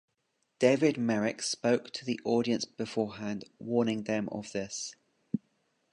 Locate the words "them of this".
4.05-4.95